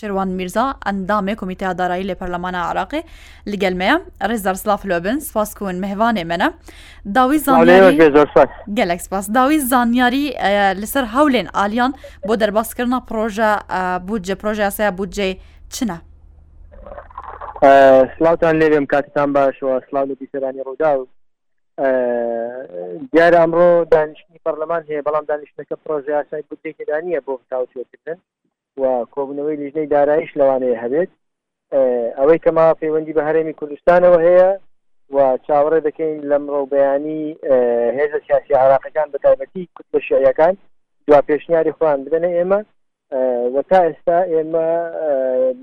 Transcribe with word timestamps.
شێوان 0.00 0.28
میرزا 0.38 0.66
ئەندامێ 0.86 1.34
کمیتیا 1.40 1.70
دارایی 1.78 2.04
لێ 2.08 2.14
پەرلەمانە 2.20 2.60
عراقی 2.70 3.02
لەگەلمەیە 3.50 3.96
ڕێزار 4.30 4.56
سلااف 4.62 4.82
لۆبن 4.90 5.18
سپاسکوون 5.28 5.74
مهوانێ 5.84 6.24
منە 6.30 6.48
داوی 7.14 7.38
زانانی 7.38 7.96
گەلک 8.78 9.00
سپاس 9.06 9.24
داوی 9.36 9.58
زانیاری 9.70 10.24
لەسەر 10.80 11.04
هەولێن 11.14 11.48
ئالیان 11.56 11.92
بۆ 12.26 12.32
دەرباسکردە 12.42 12.98
پرۆژە 13.08 13.50
بودجە 14.08 14.34
پرۆژیاسەیە 14.42 14.90
بودجێ 14.98 15.28
چنە 15.74 15.96
سلااوان 18.16 18.54
لێوێم 18.60 18.86
کاتتان 18.92 19.28
باشەوە 19.36 19.74
سلااو 19.88 20.06
لە 20.10 20.14
بیسەرانی 20.20 20.60
ڕوودا 20.66 20.90
و 20.98 21.06
دیارە 23.12 23.38
ئەمڕۆ 23.42 23.68
دانیشتنی 23.92 24.40
پەرلەمان 24.46 24.82
هەیە 24.88 25.02
بەڵام 25.06 25.24
دانیشتەکە 25.30 25.76
پرۆژیاسای 25.86 26.42
بودجێکدانە 26.48 27.20
بۆ 27.26 27.32
تاوتێتکردن 27.50 28.18
و 28.76 29.06
کۆبنەوەی 29.14 29.56
لیژنەی 29.60 29.88
دارایش 29.92 30.30
لەوانەیە 30.38 30.82
هەبێت 30.84 31.08
ئەوەی 32.18 32.42
کەما 32.44 32.66
پەیوەندی 32.82 33.16
بە 33.16 33.22
هەرێمی 33.28 33.56
کوردستانەوە 33.58 34.18
هەیە 34.26 34.50
و 35.14 35.18
چاوەڕێ 35.46 35.80
دەکەین 35.86 36.16
لەمڕۆ 36.30 36.60
بەیانی 36.72 37.22
هێزە 37.96 38.18
سیاسی 38.26 38.58
عراقەکان 38.62 39.06
بە 39.12 39.18
تایبەتی 39.24 39.68
کوت 39.76 39.86
بە 39.94 39.98
شعیەکان 40.08 40.54
دوا 41.06 41.20
پێشنیاری 41.28 41.74
خۆیان 41.76 42.00
بدەنە 42.04 42.30
ئێمە 42.36 42.60
وە 43.54 43.62
تا 43.70 43.78
ئێستا 43.86 44.18
ئێمە 44.32 44.68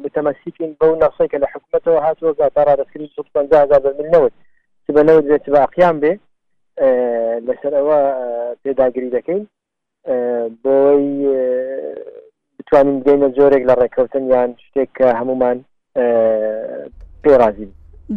متەمەسیکین 0.03 0.71
بەو 0.79 0.93
نەسەکە 1.03 1.37
لە 1.43 1.47
حکوومەتەوە 1.53 1.99
هاتووە 2.05 2.33
گاتارا 2.39 2.73
دەستکردی 2.75 3.11
15 3.33 3.65
بنەوە 3.97 4.29
بەەوە 4.95 5.21
بێت 5.29 5.45
باقییان 5.55 5.95
بێ 6.03 6.13
لەسەرەوە 7.47 7.99
پێداگری 8.61 9.09
دەکەین 9.15 9.41
بۆی 10.63 11.07
توانین 12.71 13.01
بگەینە 13.03 13.29
زۆرێک 13.37 13.63
لە 13.69 13.73
ڕێککەوتن 13.79 14.23
یان 14.33 14.49
شتێک 14.65 14.89
کە 14.97 15.07
هەمومان 15.19 15.57
پێڕازی 17.23 17.67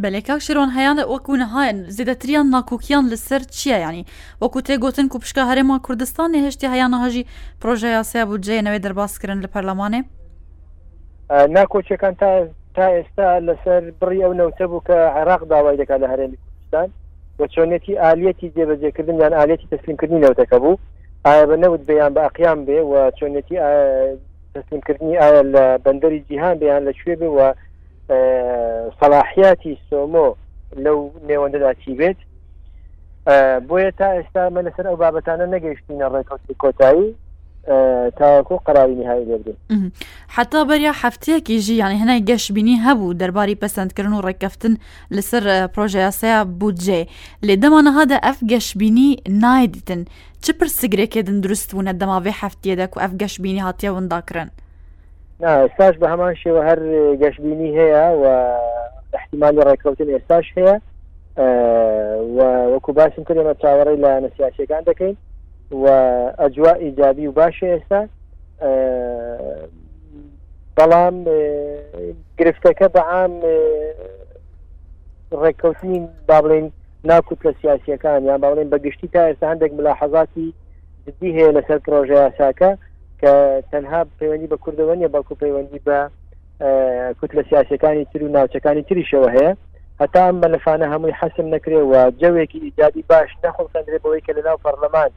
بەلێکا 0.02 0.34
شێرۆن 0.46 0.70
هەیانە 0.78 1.02
وەکو 1.12 1.34
نەهاەن 1.42 1.78
زیدەتریان 1.96 2.46
ناکوکیان 2.54 3.04
لەسەر 3.12 3.42
چییە 3.56 3.78
ینی 3.86 4.04
وەکو 4.42 4.60
تێگوتن 4.68 5.06
و 5.14 5.18
پشکە 5.22 5.42
هەرێما 5.50 5.76
کوردستان 5.86 6.30
هێشتی 6.44 6.66
هەیان 6.74 6.90
نهژی 6.94 7.26
پرۆژه 7.60 7.88
یاسیا 7.96 8.24
بودجێنەوەی 8.30 8.82
دەرباسکردن 8.84 9.38
لە 9.44 9.48
پەرلەمانێ 9.54 10.00
ناکۆچەکان 11.56 12.14
تا 12.20 12.30
تا 12.76 12.84
ئێستا 12.96 13.26
لەسەر 13.46 13.82
بڕی 14.00 14.20
ئەو 14.24 14.32
نەوتە 14.40 14.64
بوو 14.70 14.82
کە 14.88 14.96
عێراق 15.16 15.42
داوای 15.52 15.76
دەکات 15.82 16.00
لە 16.04 16.08
هەرێمی 16.12 16.38
کوردستان 16.42 16.88
بە 17.38 17.44
چۆنێتی 17.54 17.94
ئالەتی 18.02 18.52
جێبەجێکردن 18.56 19.16
یان 19.22 19.34
ئالەتی 19.38 19.70
تەسلیمکردنی 19.72 20.22
نەوتەکە 20.24 20.56
بوو 20.62 20.78
ئایا 21.26 21.44
بە 21.50 21.56
نەوت 21.64 21.82
بەیان 21.90 22.12
بە 22.16 22.20
ئەقیان 22.26 22.58
بێ 22.66 22.78
و 22.90 22.92
چۆنێتی 23.18 23.56
تسلیمکردنی 24.54 25.16
ئایا 25.18 25.42
لە 25.54 25.64
بەندەری 25.84 26.20
جیهان 26.28 26.54
بیان 26.60 26.82
لەکوێ 26.88 27.14
بوە 27.20 27.48
سەلاحیاتی 29.00 29.74
سۆمۆ 29.88 30.28
لەو 30.84 30.98
نێوەندەدا 31.28 31.70
چی 31.82 31.90
بێت 32.00 32.18
بۆیە 33.68 33.90
تا 33.98 34.08
ئێستا 34.16 34.42
من 34.54 34.62
لەسەر 34.68 34.84
ئەو 34.88 34.96
بابەتانە 35.02 35.46
نەگەیشتینە 35.54 36.06
ڕێکوتی 36.14 36.54
کۆتایی 36.62 37.08
تاواکۆ 38.18 38.56
قراوی 38.64 38.94
نهای 38.94 39.24
لێبێ 39.28 39.52
حتا 40.36 40.60
بەریا 40.68 40.92
هەفتەیەکی 41.02 41.50
ژی 41.64 41.74
یانی 41.82 42.00
هەنای 42.02 42.24
گەشت 42.30 42.52
بینی 42.54 42.80
هەبوو 42.84 43.16
دەرباری 43.20 43.58
پەسەندکردن 43.64 44.12
و 44.14 44.20
ڕێککەفتن 44.26 44.74
لەسەر 45.16 45.44
پرۆژەیاسەیە 45.74 46.38
بودجێ 46.60 47.00
لێ 47.46 47.54
دەمانەهادا 47.62 48.18
ئەف 48.26 48.38
گەشتبینی 48.52 49.10
نایدیتن 49.42 50.00
چ 50.44 50.50
پر 50.58 50.66
سگرێکێدن 50.66 51.38
دروست 51.42 51.68
بوونە 51.76 51.92
دەماوێ 52.00 52.32
هەفتێدەک 52.42 52.92
و 52.96 53.00
ئەف 53.02 53.12
گەشتبینی 53.20 53.62
هاتیە 53.66 53.90
ونداکردن 53.96 54.50
ئێستاش 55.44 55.94
بە 56.00 56.06
هەمان 56.12 56.34
شێوە 56.42 56.60
هەر 56.68 56.78
گەشتبینی 57.22 57.70
هەیە 57.80 58.06
و 58.22 58.24
احتیممالی 59.18 59.60
ڕێککەوتن 59.68 60.08
ئێستاش 60.14 60.46
هەیە 60.56 60.74
وەکو 62.72 62.92
باسم 62.98 63.22
کردێمە 63.28 63.54
چاوەڕی 63.62 64.00
لە 64.04 64.10
نسیاسەکان 64.24 64.82
دەکەین 64.88 65.14
و 65.70 65.86
ئەجوا 66.38 66.72
ئیجابی 66.76 67.26
و 67.26 67.32
باشە 67.32 67.64
ئێستا 67.72 68.00
بەڵام 70.76 71.14
گرفتەکە 72.38 72.86
بە 72.94 73.00
عام 73.12 73.32
ڕێککەوتین 75.42 76.04
با 76.28 76.38
بڵێن 76.42 76.66
ناکوت 77.04 77.38
لە 77.46 77.52
سیاسیەکان 77.62 78.24
یان 78.24 78.40
باڵێن 78.44 78.70
بەگشتی 78.70 79.08
تا 79.12 79.20
ئێستا 79.28 79.46
هەندێک 79.52 79.72
ملاحەزاتی 79.78 80.48
جدی 81.06 81.36
هەیە 81.38 81.52
لەسەر 81.56 81.78
پرۆژه 81.86 82.16
یاساکە 82.24 82.70
کە 83.20 83.32
تەنها 83.72 84.00
پەیوەندی 84.18 84.50
بە 84.52 84.56
کوردەوەنیە 84.62 85.08
بەڵکو 85.14 85.34
پەیوەندی 85.42 85.80
بە 85.86 85.98
کوت 87.20 87.30
لە 87.38 87.42
سیاسەکانی 87.50 88.04
تر 88.12 88.22
و 88.24 88.28
ناوچەکانی 88.36 88.82
تریشەوە 88.88 89.28
هەیە 89.36 89.52
هەتا 90.02 90.20
ئەم 90.26 90.36
بەلفانە 90.42 90.86
هەمووی 90.92 91.16
حەسم 91.20 91.46
نەکرێ 91.54 91.80
و 91.90 91.94
جەوێکی 92.20 92.58
ئیجادی 92.62 93.04
باش 93.10 93.30
نەخۆسەندرێ 93.44 93.98
بەوەی 94.04 94.20
کە 94.26 94.32
لەناو 94.36 94.58
پەرلەمان 94.64 95.10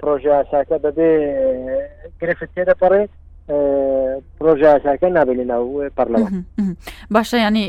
پرۆژه 0.00 0.30
ئاساکە 0.40 0.76
بەبێ 0.84 1.10
گرفت 2.20 2.44
تێدەپەڕێ 2.54 3.02
پرۆژه 4.38 4.66
ئاساکە 4.74 5.08
نابێنی 5.16 5.44
ناو 5.52 5.88
پەرلەمان 5.96 6.32
باشە 7.14 7.38
ینی 7.46 7.66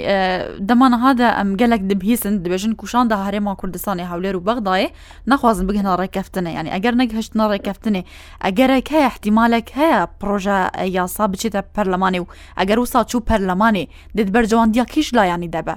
دەمانەهادا 0.69 1.27
ئەم 1.37 1.49
گەلک 1.61 1.81
دبهیسن 1.91 2.33
دبێژن 2.43 2.73
کوشان 2.81 3.05
دا 3.07 3.17
هەرێما 3.27 3.53
کوردستانی 3.61 4.09
هەولێر 4.11 4.35
و 4.37 4.45
بەغدایە 4.47 4.93
نەخوازن 5.31 5.65
بگەنە 5.69 5.91
ڕێکەفتنە 6.01 6.51
ینی 6.57 6.73
ئەگەر 6.75 6.93
نەگەهشتنا 7.01 7.45
ڕێکەفتنێ 7.53 8.01
ئەگەرێک 8.45 8.87
هەیە 8.93 9.05
احتیمالێک 9.11 9.67
هەیە 9.79 9.99
پرۆژە 10.21 10.57
یاسا 10.97 11.25
بچێتە 11.31 11.61
پەرلەمانی 11.75 12.19
و 12.23 12.27
ئەگەر 12.59 12.77
و 12.81 12.85
ساچوو 12.93 13.25
پەرلەمانی 13.29 13.85
دێت 14.17 14.29
بەرجەوان 14.35 14.69
دیاکیش 14.73 15.07
لایانی 15.17 15.51
دەبە 15.55 15.75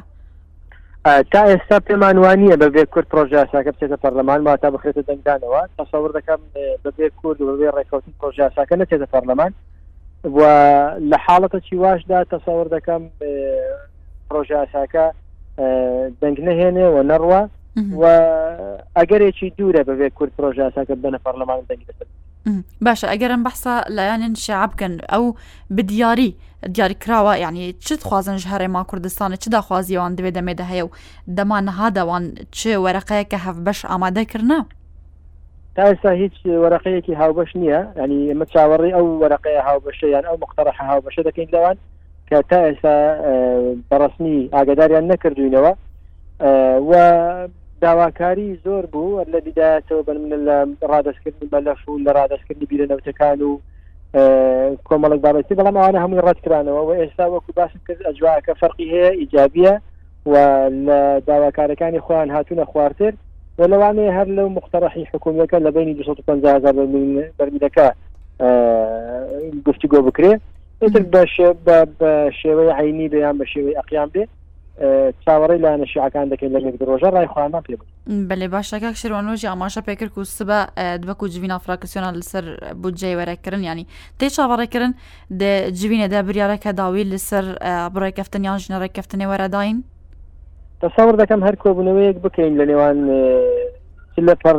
تا 1.32 1.40
ئێستا 1.56 1.78
پێمانوانە 1.86 2.56
بەبێ 2.62 2.82
کورد 2.92 3.06
پرۆژاساکە 3.10 3.68
بچێتە 3.74 3.96
پەرلەمان 4.04 4.40
ما 4.46 4.54
تا 4.62 4.68
بخێتە 4.74 5.02
دەنگدانەوە 5.08 5.62
تەسەور 5.78 6.10
دەکەم 6.16 6.40
بەبێ 6.84 7.06
کورد 7.22 7.40
و 7.40 7.46
بەبێ 7.50 7.68
ڕێکوتی 7.76 8.12
پرۆژاساکە 8.18 8.76
نەچێتە 8.80 9.06
پەرلەمان 9.14 9.52
و 10.36 10.40
لە 11.10 11.16
حاڵەتە 11.26 11.56
چی 11.70 11.74
واشدا 11.84 12.20
تەسەور 12.30 12.66
دەکەم 12.76 13.02
پرۆژاساکە 14.30 15.06
دەنگ 16.20 16.36
نەهێنێ 16.48 16.86
و 16.94 16.96
نەڕوە 17.10 17.42
و 18.00 18.04
ئەگەرێکی 18.98 19.48
دوورە 19.58 19.82
بەبێ 19.90 20.08
کورد 20.16 20.32
پرۆژاساکە 20.38 20.94
بنە 21.04 21.18
پەرلەمان 21.26 21.60
دەنگ 21.70 21.82
دەست 21.88 22.02
باشە 22.86 23.06
ئەگەرم 23.10 23.42
بەحسا 23.46 23.72
لایەنن 23.98 24.34
شعب 24.46 24.70
بکەن 24.74 24.92
ئەو 25.12 25.24
بدیاری 25.76 26.30
دیاریکراوە 26.74 27.32
یعنی 27.44 27.72
چت 27.72 28.02
خوازنش 28.08 28.44
هەرێما 28.52 28.82
کوردستانە 28.90 29.36
چدا 29.44 29.60
خوازیەوان 29.66 30.12
دوێ 30.18 30.30
دەمێدە 30.38 30.64
هەیە 30.72 30.84
و 30.86 30.90
دەمان 31.36 31.62
نەهاداوان 31.68 32.24
چ 32.56 32.60
وەرەقەیە 32.84 33.24
کە 33.30 33.38
هەف 33.46 33.56
بەش 33.66 33.80
ئامادەکردە 33.90 34.58
تا 35.76 35.82
ئێستا 35.90 36.10
هیچ 36.22 36.34
وەرەقەیەکی 36.62 37.14
هاوبەش 37.20 37.50
نییە 37.60 37.80
ینی 38.02 38.20
ئمە 38.32 38.44
چاوەڕی 38.52 38.92
ئەو 38.96 39.06
وەرەقەیە 39.22 39.62
هاوبەشەیان 39.68 40.24
ئەو 40.28 40.36
مختەرەح 40.44 40.76
هاوبەشە 40.90 41.22
دەکەین 41.28 41.48
لەوان 41.54 41.76
کە 42.28 42.36
تا 42.50 42.58
ئێستا 42.68 42.96
بەڕستنی 43.90 44.38
ئاگداریان 44.54 45.04
نەکردوینەوە 45.12 45.72
و 46.90 46.92
داواکاری 47.80 48.58
زۆر 48.64 48.86
بوو 48.86 49.24
لە 49.24 49.40
بیداەوە 49.44 50.04
بن 50.06 50.16
من 50.16 50.44
لە 50.44 50.86
ڕادستکردنی 50.92 51.48
بەلەش 51.52 51.88
و 51.88 51.98
لە 51.98 52.12
ڕادستکردنی 52.16 52.66
بیرەنەوتەکان 52.70 53.40
و 53.42 53.58
کۆمەڵک 54.84 55.20
بابەتی 55.20 55.54
بەڵام 55.58 55.76
ئەوانە 55.78 55.98
هەمووی 56.04 56.24
ڕەتکرانەوە 56.26 56.80
و 56.84 56.94
ئێستا 56.94 57.26
وەکو 57.30 57.52
باسم 57.56 57.80
کرد 57.88 58.02
ئەجوواکە 58.06 58.52
فەرقی 58.60 58.90
هەیە 58.92 59.10
ئیجابیە 59.16 59.80
و 60.26 60.32
لە 60.86 61.20
داواکارەکانی 61.26 62.00
خۆیان 62.00 62.30
هاتوونە 62.36 62.64
خوارتر 62.64 63.12
و 63.58 63.62
لەوانەیە 63.62 64.12
هەر 64.18 64.26
لەو 64.36 64.48
مختەرەحی 64.48 65.08
حکوومەکە 65.14 65.54
لە 65.58 65.70
بینی 65.70 65.94
250 65.94 66.60
بەرمیدەکە 67.38 67.90
گفتیگۆ 69.68 69.98
بکرێ 70.10 70.40
بە 70.80 72.08
شێوەی 72.42 72.74
عینی 72.80 73.08
بەیان 73.08 73.38
بە 73.38 73.44
شێوەی 73.52 73.76
ئەقیان 73.78 74.10
بێت 74.14 74.28
چاوەڕی 75.24 75.60
لاەنە 75.64 75.86
شیعەکان 75.92 76.28
دەکەین 76.28 76.52
لە 76.56 76.60
یەک 76.66 76.76
ڕۆژە 76.88 77.10
ڕای 77.14 77.26
خوامان 77.32 77.62
پێ 77.66 77.76
بەێ 78.28 78.48
باشەکە 78.54 78.90
شێوانۆژی 79.00 79.48
ئاماشە 79.50 79.80
پێکرد 79.88 80.18
و 80.18 80.24
سبە 80.38 80.58
دووەک 81.02 81.20
و 81.22 81.28
جوین 81.34 81.52
ئافراکسسیۆنە 81.56 82.10
لەسەر 82.18 82.44
بودجێ 82.82 83.10
وەرەکردن 83.18 83.62
ینی 83.68 83.86
تێ 84.18 84.26
چاوەڕێکردن 84.36 84.92
جوینەدا 85.80 86.20
بریارەکە 86.28 86.70
داوی 86.80 87.04
لەسەر 87.12 87.44
بڕێکەفتن 87.94 88.42
یان 88.48 88.58
ژنەڕێکەفتنێ 88.64 89.26
وەرەداین 89.32 89.76
تەساور 90.82 91.14
دەکەم 91.22 91.40
هەر 91.46 91.56
کۆبوونەوەیەک 91.62 92.16
بکەین 92.24 92.52
لە 92.60 92.64
نێوان 92.70 92.96
لە 94.28 94.34
پەر 94.42 94.56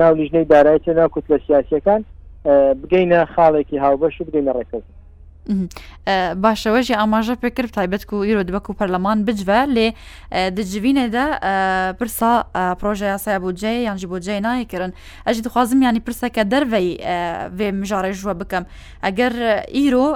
ناو 0.00 0.12
لیژنەی 0.18 0.46
دارایەتە 0.52 0.90
ناکوت 1.00 1.24
لە 1.32 1.36
سیاسەکان 1.46 2.00
بگەینە 2.80 3.20
خاڵێکی 3.34 3.76
هاوبەش 3.84 4.14
و 4.18 4.26
بگەینە 4.26 4.52
ڕێکەکە 4.58 4.99
باشەوەژی 6.44 6.94
ئاماژە 7.00 7.34
پێکرد 7.42 7.70
تایبەت 7.78 8.04
و 8.12 8.24
ئیرۆ 8.26 8.42
دبەک 8.48 8.66
و 8.70 8.72
پەرلەمان 8.78 9.18
بجوە 9.26 9.60
لێ 9.74 9.88
دجوینێدا 10.56 11.26
پرسا 11.98 12.32
پرۆژە 12.80 13.06
یاسای 13.14 13.36
بۆجێ 13.44 13.72
یانجی 13.88 14.06
بۆجێ 14.12 14.36
نایکردن 14.46 14.92
ئەژی 15.26 15.42
دخوازم 15.46 15.82
ینی 15.82 16.00
پرسەکە 16.06 16.42
دەرەی 16.52 16.88
وێ 17.58 17.68
مژارە 17.80 18.10
ژوە 18.20 18.34
بکەم 18.40 18.64
ئەگەر 19.06 19.34
ئیرۆ 19.76 20.08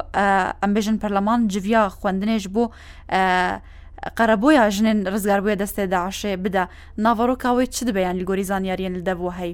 ئەمبێژن 0.62 0.96
پەرلەمان 1.02 1.40
جویا 1.52 1.82
خوێندنێش 1.98 2.44
بۆ 2.54 2.64
قەرەبۆیە 4.19 4.64
ژنێن 4.76 4.98
ڕزگار 5.12 5.40
بووە 5.44 5.56
دەستێ 5.62 5.84
داعشێ 5.94 6.32
بدە 6.44 6.64
ناڤڕۆکاوی 7.04 7.66
چ 7.75 7.76
دەبیان 7.88 8.16
لە 8.20 8.25
گۆری 8.28 8.48
زانیاریان 8.50 8.94
لە 8.98 9.02
دەبوو 9.08 9.32
هەی 9.38 9.52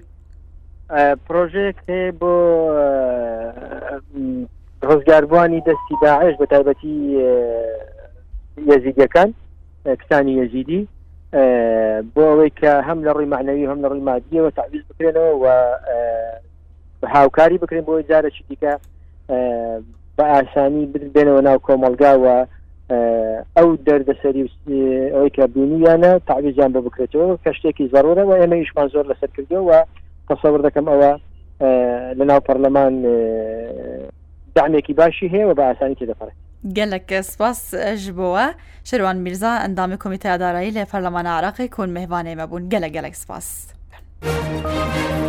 پرۆژێک 1.24 1.78
بۆ 2.20 2.32
ڕزگاربووانی 4.88 5.60
دەستی 5.60 5.94
داعش 6.02 6.34
بە 6.36 6.46
تایبەتی 6.50 7.20
یەزیدەکان 8.66 9.28
کسانی 10.02 10.32
یەزیدی 10.42 10.88
بۆ 12.14 12.22
ئەوەی 12.28 12.50
کە 12.60 12.70
هەم 12.88 13.04
لە 13.04 13.12
ڕووی 13.14 13.26
معنەوی 13.34 13.66
هەم 13.66 13.80
لە 13.82 13.88
ڕووی 13.88 14.04
مادیەوە 14.10 14.50
تعویز 14.56 14.82
بکرێنەوە 14.90 15.34
و 15.42 15.78
هاوکاری 17.14 17.58
بکرێن 17.62 17.84
بۆ 17.86 18.00
جارەشی 18.10 18.44
دیکە 18.48 18.72
بە 20.18 20.24
ئاسانی 20.34 20.86
بێنەوە 21.14 21.40
ناو 21.42 21.58
کۆمەلگاوە 21.66 22.36
ئەو 23.56 23.68
دەردەسەری 23.86 24.46
ئەوەی 25.14 25.30
کە 25.36 25.42
بینیانە 25.54 26.12
تعویزیان 26.28 26.72
بە 26.72 26.80
بکرێتەوە 26.86 27.26
کە 27.44 27.52
شتێکی 27.58 27.88
زەرورە 27.92 28.24
و 28.26 28.32
ئێمە 28.40 28.56
یشمان 28.56 28.88
زۆر 28.92 29.04
لەسەر 29.10 29.30
کردەوە 29.36 29.60
و 29.68 29.72
تەسەور 30.28 30.60
دەکەم 30.66 30.86
ئەوە 30.92 31.12
لە 32.18 32.24
ناو 32.30 32.40
پەرلەمان 32.46 32.94
دامێکی 34.58 34.94
باشی 34.98 35.28
هەیە 35.32 35.46
و 35.48 35.54
بە 35.58 35.62
ئاسانی 35.68 35.94
تێدەپەڕێت 36.00 36.38
گەلک 36.76 37.08
سپاس 37.32 37.58
ji 38.04 38.10
بووە 38.18 38.46
شێوان 38.88 39.16
میرزا 39.24 39.52
ئەندامی 39.62 39.96
کمیتەدارایی 40.04 40.74
لە 40.76 40.82
پەرلەمان 40.90 41.26
عراقی 41.36 41.68
کۆن 41.76 41.90
مهوانێمە 41.96 42.44
بوون 42.50 42.64
گەلە 42.72 42.88
گەلک 42.96 43.14
سپاس. 43.22 43.48
Thank 44.22 45.18
you. 45.18 45.19